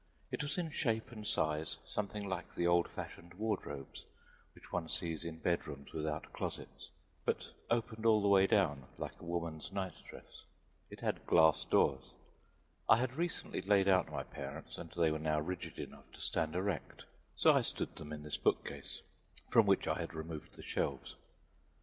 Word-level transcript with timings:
It 0.31 0.41
was 0.41 0.57
in 0.57 0.71
shape 0.71 1.11
and 1.11 1.27
size 1.27 1.77
something 1.85 2.27
like 2.27 2.55
the 2.55 2.65
old 2.65 2.89
fashioned 2.89 3.35
"ward 3.35 3.67
robes" 3.67 4.03
which 4.55 4.71
one 4.71 4.89
sees 4.89 5.23
in 5.23 5.37
bed 5.37 5.67
rooms 5.67 5.93
without 5.93 6.33
closets, 6.33 6.89
but 7.23 7.45
opened 7.69 8.07
all 8.07 8.19
the 8.19 8.27
way 8.27 8.47
down, 8.47 8.87
like 8.97 9.21
a 9.21 9.25
woman's 9.25 9.71
night 9.71 9.93
dress. 10.09 10.41
It 10.89 11.01
had 11.01 11.27
glass 11.27 11.65
doors. 11.65 12.13
I 12.89 12.97
had 12.97 13.13
recently 13.15 13.61
laid 13.61 13.87
out 13.87 14.11
my 14.11 14.23
parents 14.23 14.79
and 14.79 14.89
they 14.91 15.11
were 15.11 15.19
now 15.19 15.39
rigid 15.39 15.77
enough 15.77 16.11
to 16.13 16.19
stand 16.19 16.55
erect; 16.55 17.05
so 17.35 17.53
I 17.53 17.61
stood 17.61 17.95
them 17.95 18.11
in 18.11 18.23
this 18.23 18.37
book 18.37 18.65
case, 18.65 19.03
from 19.51 19.67
which 19.67 19.87
I 19.87 19.99
had 19.99 20.15
removed 20.15 20.55
the 20.55 20.63
shelves. 20.63 21.15